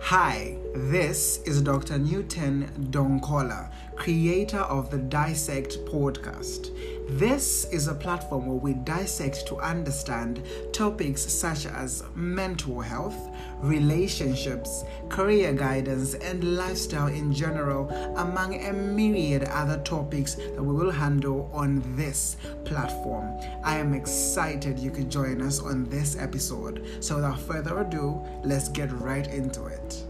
[0.00, 1.98] Hi, this is Dr.
[1.98, 6.70] Newton Donkola, creator of the Dissect podcast.
[7.18, 10.40] This is a platform where we dissect to understand
[10.72, 13.16] topics such as mental health,
[13.60, 20.92] relationships, career guidance, and lifestyle in general, among a myriad other topics that we will
[20.92, 23.36] handle on this platform.
[23.64, 26.86] I am excited you could join us on this episode.
[27.00, 30.07] So, without further ado, let's get right into it.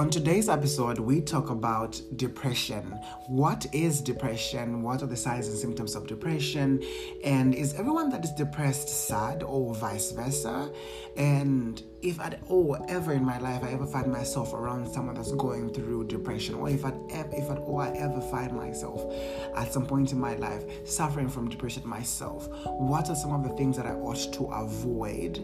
[0.00, 2.98] On today's episode, we talk about depression.
[3.26, 4.82] What is depression?
[4.82, 6.82] What are the signs and symptoms of depression?
[7.22, 10.72] And is everyone that is depressed sad or vice versa?
[11.18, 15.32] And if at all ever in my life I ever find myself around someone that's
[15.32, 19.12] going through depression, or if at if at all I ever find myself
[19.56, 23.54] at some point in my life suffering from depression myself, what are some of the
[23.56, 25.38] things that I ought to avoid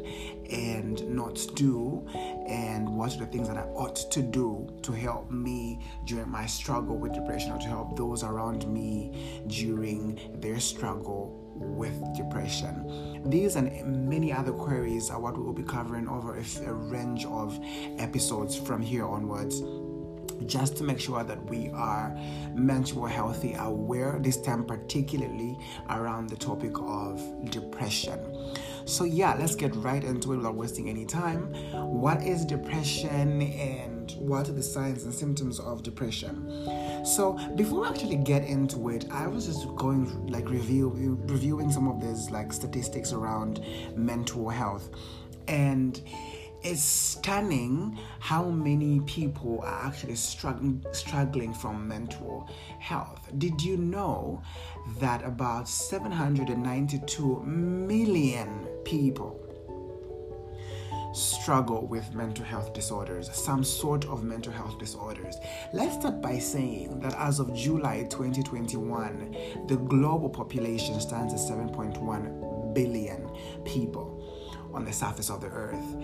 [0.51, 2.07] and not do,
[2.49, 6.47] and what are the things that I ought to do to help me during my
[6.47, 13.23] struggle with depression, or to help those around me during their struggle with depression.
[13.27, 17.59] These and many other queries are what we will be covering over a, range of
[17.99, 19.63] episodes from here onwards.
[20.45, 22.17] Just to make sure that we are
[22.55, 28.21] mental healthy aware this time particularly around the topic of depression.
[28.85, 31.53] So yeah let's get right into it without wasting any time.
[31.73, 36.47] What is depression and what are the signs and symptoms of depression
[37.07, 40.89] so before we actually get into it i was just going like review
[41.27, 44.91] reviewing some of these like statistics around mental health
[45.49, 46.03] and
[46.63, 52.49] it's stunning how many people are actually struggling struggling from mental
[52.81, 53.31] health.
[53.39, 54.43] Did you know
[54.99, 59.46] that about 792 million people
[61.17, 65.39] struggle with mental health disorders, some sort of mental health disorders.
[65.73, 72.75] Let's start by saying that as of July 2021, the global population stands at 7.1
[72.75, 73.31] billion
[73.65, 74.13] people
[74.75, 75.97] on the surface of the earth.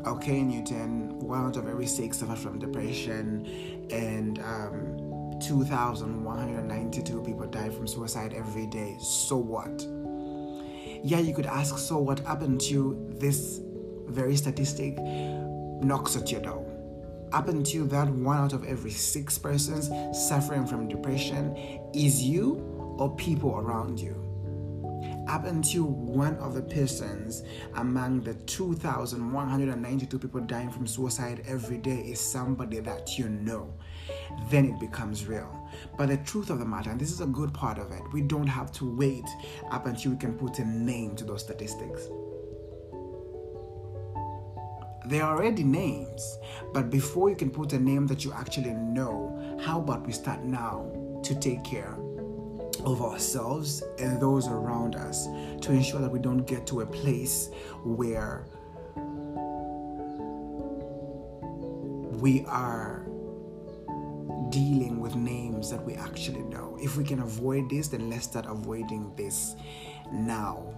[0.07, 3.47] okay, Newton, one out of every six suffer from depression,
[3.91, 8.97] and um, 2,192 people die from suicide every day.
[9.01, 9.87] So what?
[11.05, 13.61] Yeah, you could ask, so what happened to this
[14.09, 14.99] very statistic?
[15.83, 16.66] knocks at your door.
[17.33, 21.57] Up until that, one out of every six persons suffering from depression
[21.95, 22.55] is you
[22.99, 24.23] or people around you.
[25.29, 27.43] Up until one of the persons
[27.75, 33.75] among the 2,192 people dying from suicide every day is somebody that you know,
[34.49, 35.69] then it becomes real.
[35.99, 38.23] But the truth of the matter, and this is a good part of it, we
[38.23, 39.27] don't have to wait
[39.73, 42.09] up until we can put a name to those statistics.
[45.09, 46.39] They are already names,
[46.73, 50.43] but before you can put a name that you actually know, how about we start
[50.43, 50.91] now
[51.23, 51.97] to take care
[52.85, 55.27] of ourselves and those around us
[55.61, 57.51] to ensure that we don't get to a place
[57.85, 58.47] where
[62.21, 63.07] we are
[64.51, 66.77] dealing with names that we actually know.
[66.81, 69.55] If we can avoid this, then let's start avoiding this
[70.13, 70.75] now.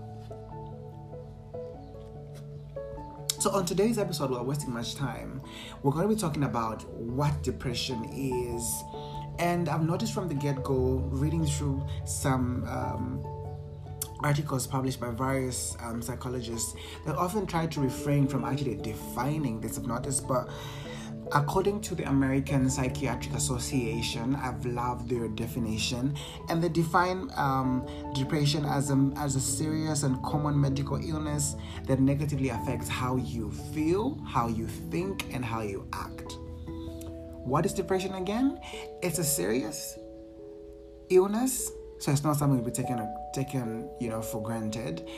[3.38, 5.40] So, on today's episode, we're wasting much time,
[5.84, 8.82] we're going to be talking about what depression is.
[9.38, 13.24] And I've noticed from the get go, reading through some um,
[14.24, 16.74] articles published by various um, psychologists,
[17.06, 19.78] they often try to refrain from actually defining this.
[19.78, 19.86] I've
[20.20, 20.50] but
[21.32, 26.14] According to the American Psychiatric Association, I've loved their definition,
[26.48, 32.00] and they define um, depression as a, as a serious and common medical illness that
[32.00, 36.38] negatively affects how you feel, how you think, and how you act.
[37.44, 38.58] What is depression again?
[39.02, 39.98] It's a serious
[41.10, 45.08] illness so it's not something to be taken taken you know for granted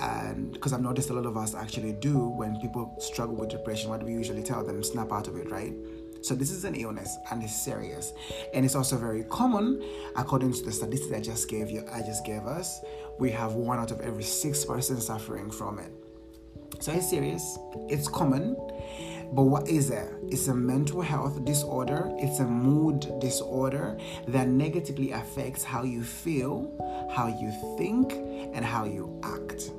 [0.00, 3.90] and because i've noticed a lot of us actually do when people struggle with depression
[3.90, 5.74] what do we usually tell them snap out of it right
[6.22, 8.12] so this is an illness and it's serious
[8.52, 9.82] and it's also very common
[10.16, 12.80] according to the statistics i just gave you i just gave us
[13.18, 15.92] we have one out of every six person suffering from it
[16.80, 17.58] so it's serious
[17.88, 18.56] it's common
[19.32, 20.08] but what is it?
[20.28, 23.98] It's a mental health disorder, it's a mood disorder
[24.28, 26.70] that negatively affects how you feel,
[27.12, 28.12] how you think,
[28.54, 29.72] and how you act.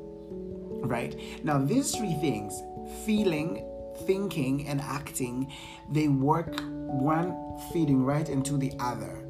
[0.81, 1.19] Right?
[1.43, 2.63] Now, these three things
[3.05, 3.65] feeling,
[4.05, 5.51] thinking, and acting
[5.89, 7.35] they work one
[7.71, 9.23] feeding right into the other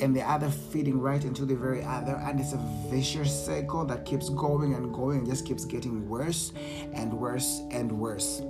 [0.00, 4.04] and the other feeding right into the very other and it's a vicious cycle that
[4.04, 6.52] keeps going and going and just keeps getting worse
[6.92, 8.42] and worse and worse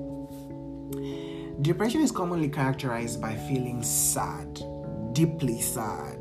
[1.61, 4.63] Depression is commonly characterized by feeling sad,
[5.13, 6.18] deeply sad,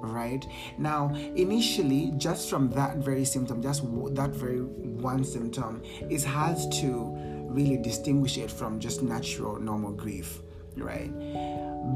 [0.00, 0.46] right?
[0.78, 3.82] Now, initially, just from that very symptom, just
[4.14, 7.12] that very one symptom, it's hard to
[7.48, 10.40] really distinguish it from just natural, normal grief,
[10.76, 11.10] right?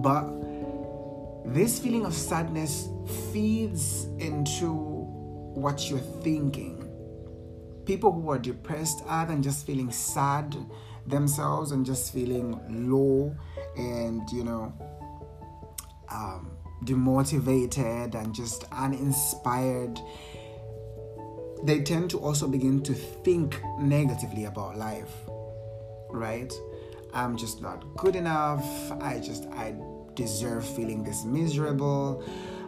[0.02, 0.24] But
[1.44, 2.88] this feeling of sadness
[3.32, 6.76] feeds into what you're thinking.
[7.84, 10.56] People who are depressed, other than just feeling sad,
[11.06, 12.58] themselves and just feeling
[12.90, 13.34] low
[13.76, 14.72] and you know
[16.10, 16.50] um,
[16.84, 19.98] demotivated and just uninspired
[21.62, 25.12] they tend to also begin to think negatively about life
[26.12, 26.52] right?
[27.12, 28.64] I'm just not good enough.
[29.00, 29.74] I just i
[30.14, 32.24] deserve feeling this miserable.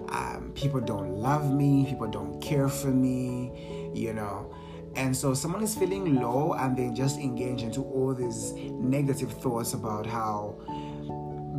[0.09, 1.85] Um, people don't love me.
[1.87, 4.53] People don't care for me you know?
[4.95, 9.73] And so someone is feeling low and they just engage into all these negative thoughts
[9.73, 10.57] about how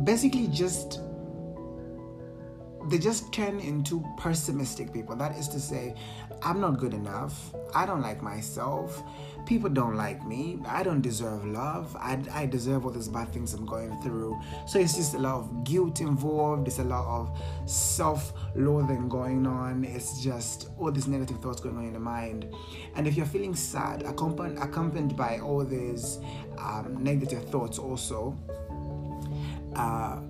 [0.04, 1.00] basically just
[2.88, 5.16] they just turn into pessimistic people.
[5.16, 5.94] That is to say,
[6.42, 7.54] I'm not good enough.
[7.74, 9.02] I don't like myself.
[9.46, 10.58] People don't like me.
[10.66, 11.94] I don't deserve love.
[11.98, 14.40] I, I deserve all these bad things I'm going through.
[14.66, 16.66] So it's just a lot of guilt involved.
[16.68, 19.84] It's a lot of self loathing going on.
[19.84, 22.54] It's just all these negative thoughts going on in the mind.
[22.96, 26.18] And if you're feeling sad, accompanied, accompanied by all these
[26.58, 28.36] um, negative thoughts, also,
[29.76, 30.20] uh,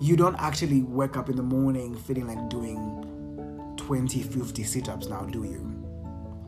[0.00, 5.08] you don't actually wake up in the morning feeling like doing 20, 50 sit ups
[5.08, 5.72] now, do you?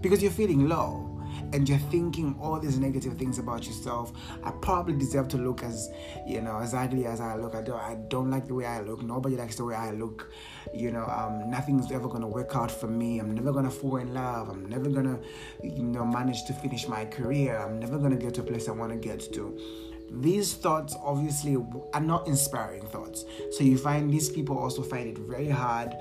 [0.01, 1.09] Because you're feeling low
[1.53, 4.13] and you're thinking all these negative things about yourself.
[4.45, 5.91] I probably deserve to look as,
[6.27, 7.55] you know, as ugly as I look.
[7.55, 9.03] I don't, I don't like the way I look.
[9.03, 10.31] Nobody likes the way I look.
[10.75, 13.19] You know, um, nothing's ever gonna work out for me.
[13.19, 14.49] I'm never gonna fall in love.
[14.49, 15.19] I'm never gonna,
[15.63, 17.59] you know, manage to finish my career.
[17.59, 21.57] I'm never gonna get to a place I want to get to these thoughts obviously
[21.93, 23.25] are not inspiring thoughts.
[23.53, 25.95] So you find these people also find it very hard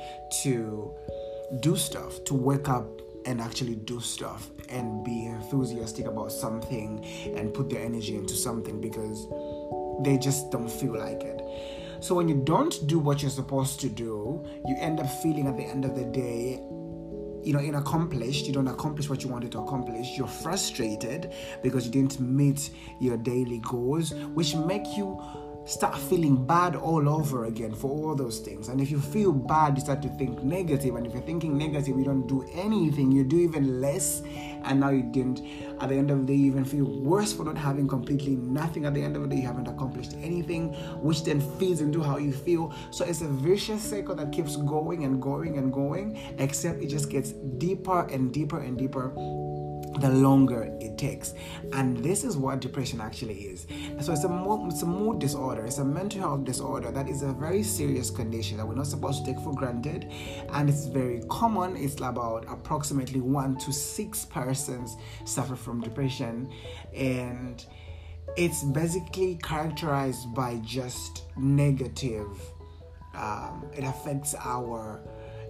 [0.44, 0.94] to
[1.60, 2.88] do stuff, to wake up
[3.26, 7.04] and actually do stuff and be enthusiastic about something
[7.36, 9.28] and put their energy into something because
[10.04, 11.42] they just don't feel like it.
[12.00, 15.58] So when you don't do what you're supposed to do, you end up feeling at
[15.58, 16.62] the end of the day
[17.48, 21.32] you know inaccomplished you don't accomplish what you wanted to accomplish you're frustrated
[21.63, 25.18] because you didn't meet your daily goals which make you
[25.68, 28.70] start feeling bad all over again for all those things.
[28.70, 30.96] And if you feel bad, you start to think negative.
[30.96, 34.22] And if you're thinking negative, you don't do anything, you do even less.
[34.64, 35.42] And now you didn't,
[35.82, 38.86] at the end of the day, you even feel worse for not having completely nothing.
[38.86, 42.18] At the end of the day, you haven't accomplished anything, which then feeds into how
[42.18, 42.74] you feel.
[42.92, 47.10] So it's a vicious cycle that keeps going and going and going, except it just
[47.10, 49.14] gets deeper and deeper and deeper
[50.00, 51.34] the longer it takes.
[51.74, 53.68] And this is what depression actually is.
[54.01, 57.24] So it's a, mood, it's a mood disorder, it's a mental health disorder that is
[57.24, 60.12] a very serious condition that we're not supposed to take for granted.
[60.54, 61.75] And it's very common.
[61.75, 66.51] It's about approximately one to six persons suffer from depression.
[66.94, 67.66] And
[68.36, 72.27] it's basically characterized by just negative.
[73.16, 75.01] Um, it affects our,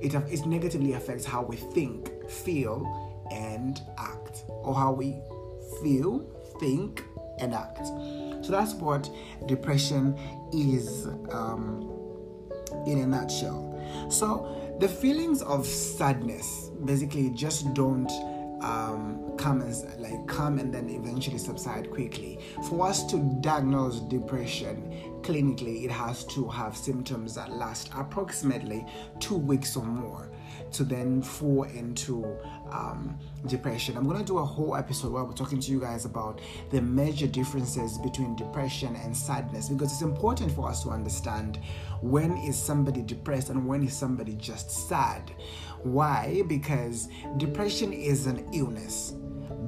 [0.01, 5.17] it, it negatively affects how we think, feel, and act, or how we
[5.81, 6.25] feel,
[6.59, 7.03] think,
[7.39, 7.87] and act.
[8.45, 9.09] So that's what
[9.45, 10.17] depression
[10.53, 11.89] is um,
[12.85, 13.63] in a nutshell.
[14.09, 18.11] So the feelings of sadness basically just don't
[18.61, 19.59] um, come
[19.99, 22.39] like come and then eventually subside quickly.
[22.69, 28.85] For us to diagnose depression clinically, it has to have symptoms that last approximately
[29.19, 30.29] two weeks or more
[30.71, 32.25] to then fall into
[32.71, 33.97] um, depression.
[33.97, 36.81] I'm going to do a whole episode where we're talking to you guys about the
[36.81, 41.59] major differences between depression and sadness because it's important for us to understand
[42.01, 45.31] when is somebody depressed and when is somebody just sad.
[45.83, 46.43] Why?
[46.47, 49.13] Because depression is an illness.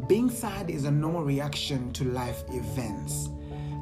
[0.08, 3.30] Being sad is a normal reaction to life events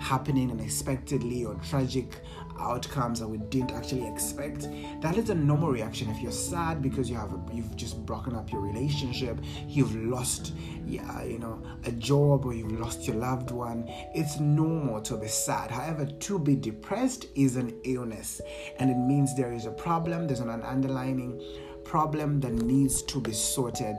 [0.08, 2.22] happening unexpectedly or tragic
[2.60, 4.70] outcomes that we didn't actually expect.
[5.02, 6.10] That is a normal reaction.
[6.10, 9.38] If you're sad because you have a, you've just broken up your relationship,
[9.68, 10.54] you've lost,
[10.86, 13.84] yeah, you know, a job or you've lost your loved one,
[14.16, 15.70] it's normal to be sad.
[15.72, 18.40] However, to be depressed is an illness,
[18.80, 20.26] and it means there is a problem.
[20.26, 21.42] There's an underlying
[21.84, 23.98] problem that needs to be sorted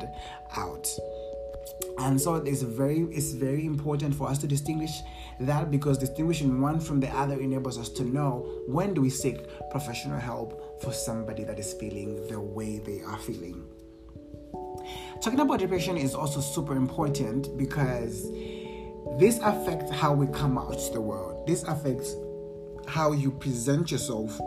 [0.56, 0.88] out
[1.98, 5.00] and so it's very it's very important for us to distinguish
[5.40, 9.36] that because distinguishing one from the other enables us to know when do we seek
[9.70, 13.64] professional help for somebody that is feeling the way they are feeling.
[15.20, 18.30] Talking about depression is also super important because
[19.18, 21.46] this affects how we come out to the world.
[21.46, 22.14] This affects
[22.86, 24.38] how you present yourself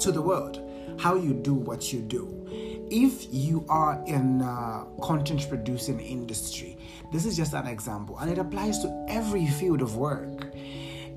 [0.00, 0.60] to the world
[1.00, 2.39] how you do what you do
[2.90, 4.40] if you are in
[5.02, 6.76] content producing industry
[7.12, 10.46] this is just an example and it applies to every field of work.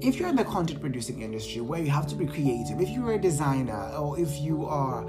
[0.02, 3.14] If you're in the content producing industry where you have to be creative if you're
[3.14, 5.08] a designer or if you are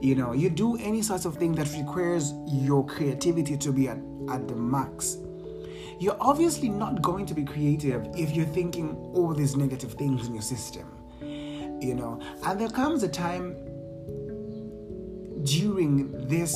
[0.00, 3.98] you know you do any sorts of thing that requires your creativity to be at,
[4.30, 5.18] at the max
[5.98, 10.32] you're obviously not going to be creative if you're thinking all these negative things in
[10.32, 11.00] your system
[11.80, 12.20] you know.
[12.44, 13.56] And there comes a time
[15.44, 16.54] during this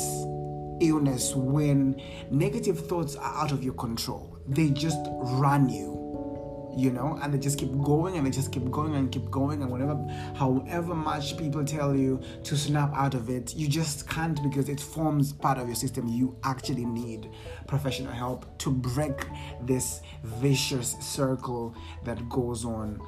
[0.81, 2.01] illness when
[2.31, 4.39] negative thoughts are out of your control.
[4.47, 8.71] They just run you, you know, and they just keep going and they just keep
[8.71, 9.63] going and keep going.
[9.63, 9.97] And whatever,
[10.37, 14.81] however much people tell you to snap out of it, you just can't because it
[14.81, 16.09] forms part of your system.
[16.09, 17.31] You actually need
[17.67, 19.27] professional help to break
[19.63, 21.75] this vicious circle
[22.05, 23.01] that goes on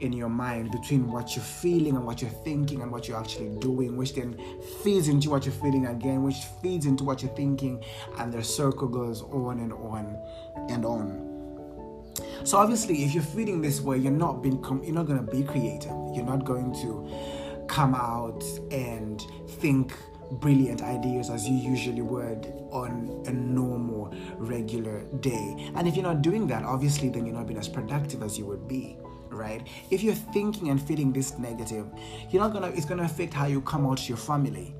[0.00, 3.48] in your mind between what you're feeling and what you're thinking and what you're actually
[3.60, 4.38] doing, which then
[4.82, 7.82] feeds into what you're feeling again, which feeds into what you're thinking,
[8.18, 10.16] and the circle goes on and on
[10.68, 11.30] and on.
[12.44, 15.42] So obviously, if you're feeling this way, you're not being you're not going to be
[15.42, 15.92] creative.
[16.14, 19.92] You're not going to come out and think
[20.32, 25.70] brilliant ideas as you usually would on a normal regular day.
[25.74, 28.46] And if you're not doing that, obviously then you're not being as productive as you
[28.46, 28.96] would be
[29.40, 29.66] right?
[29.90, 31.86] If you're thinking and feeling this negative,
[32.30, 32.68] you're not gonna.
[32.68, 34.74] It's gonna affect how you come out to your family.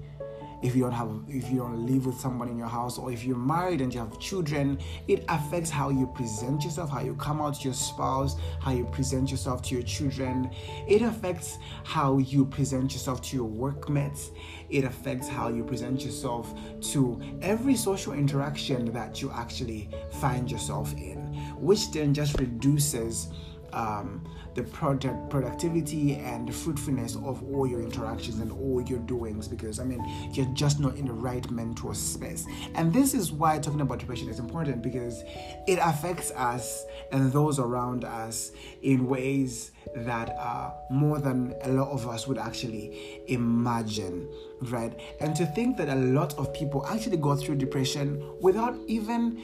[0.63, 3.25] If you don't have, if you don't live with someone in your house, or if
[3.25, 7.41] you're married and you have children, it affects how you present yourself, how you come
[7.41, 10.51] out to your spouse, how you present yourself to your children.
[10.87, 14.33] It affects how you present yourself to your workmates.
[14.69, 16.55] It affects how you present yourself
[16.93, 19.89] to every social interaction that you actually
[20.21, 21.17] find yourself in,
[21.59, 23.29] which then just reduces
[23.73, 24.25] um,
[24.55, 29.79] the product productivity and the fruitfulness of all your interactions and all your doings because
[29.79, 32.47] I mean you're just not in the right mental space.
[32.75, 35.23] And this is why talking about depression is important because
[35.67, 41.91] it affects us and those around us in ways that are more than a lot
[41.91, 44.29] of us would actually imagine,
[44.63, 44.99] right?
[45.21, 49.41] And to think that a lot of people actually go through depression without even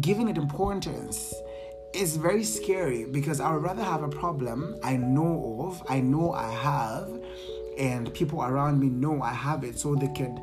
[0.00, 1.34] giving it importance
[1.92, 6.32] it's very scary because I would rather have a problem I know of, I know
[6.32, 7.22] I have,
[7.78, 10.40] and people around me know I have it so they could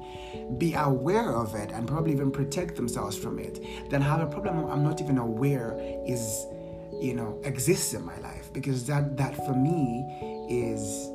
[0.58, 3.60] be aware of it and probably even protect themselves from it.
[3.90, 6.46] Than have a problem I'm not even aware is,
[7.02, 10.06] you know, exists in my life because that that for me
[10.50, 11.10] is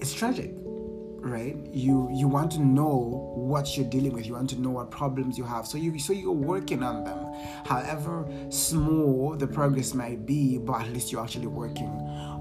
[0.00, 0.52] it's tragic
[1.22, 1.54] right?
[1.70, 4.26] You you want to know what you're dealing with.
[4.26, 5.66] You want to know what problems you have.
[5.66, 7.29] So you so you're working on them
[7.64, 11.88] however small the progress might be but at least you're actually working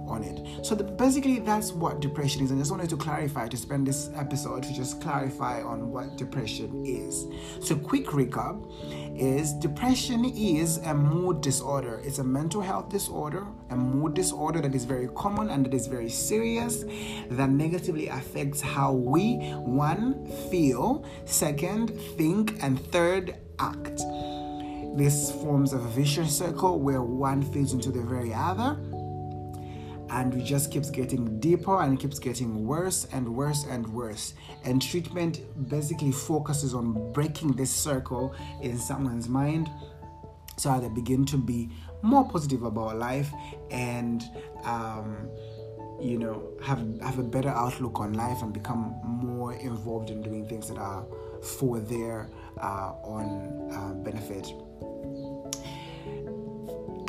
[0.09, 0.65] on it.
[0.65, 2.51] So the, basically, that's what depression is.
[2.51, 6.17] And I just wanted to clarify to spend this episode to just clarify on what
[6.17, 7.25] depression is.
[7.65, 8.65] So quick recap
[9.17, 12.01] is depression is a mood disorder.
[12.03, 15.87] It's a mental health disorder, a mood disorder that is very common and that is
[15.87, 16.83] very serious,
[17.29, 24.01] that negatively affects how we one feel, second think, and third act.
[24.95, 28.77] This forms a vicious circle where one feeds into the very other.
[30.11, 34.33] And it just keeps getting deeper and keeps getting worse and worse and worse.
[34.65, 39.69] And treatment basically focuses on breaking this circle in someone's mind
[40.59, 41.69] so they begin to be
[42.01, 43.31] more positive about life
[43.71, 44.23] and
[44.65, 45.29] um,
[46.01, 50.47] you know have have a better outlook on life and become more involved in doing
[50.47, 51.05] things that are
[51.41, 52.29] for their
[52.61, 54.51] uh, own uh, benefit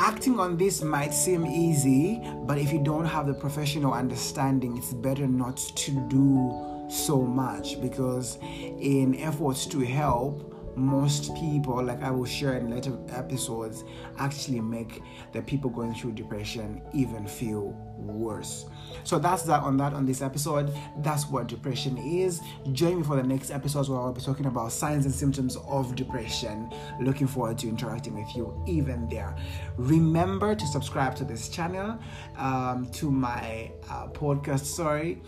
[0.01, 4.95] acting on this might seem easy, but if you don't have the professional understanding, it's
[4.95, 12.11] better not to do so much because in efforts to help, most people, like I
[12.11, 13.85] will share in later episodes,
[14.19, 18.67] actually make the people going through depression even feel worse.
[19.05, 20.73] So that's that on that on this episode.
[20.99, 22.41] That's what depression is.
[22.73, 25.95] Join me for the next episodes where I'll be talking about signs and symptoms of
[25.95, 26.73] depression.
[27.01, 29.37] Looking forward to interacting with you even there.
[29.77, 31.99] Remember to subscribe to this channel,
[32.37, 34.65] um, to my uh, podcast.
[34.65, 35.23] Sorry.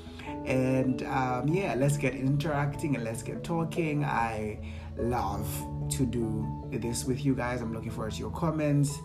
[0.44, 4.04] And um, yeah, let's get interacting and let's get talking.
[4.04, 4.58] I
[4.96, 5.48] love
[5.90, 7.60] to do this with you guys.
[7.60, 8.98] I'm looking forward to your comments.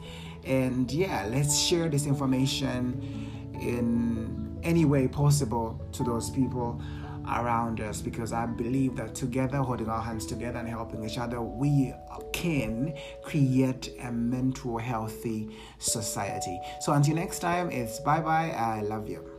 [0.46, 6.82] And yeah, let's share this information in any way possible to those people
[7.30, 11.42] around us because I believe that together, holding our hands together and helping each other,
[11.42, 11.94] we
[12.32, 16.60] can create a mental healthy society.
[16.80, 18.52] So until next time, it's bye bye.
[18.52, 19.37] I love you.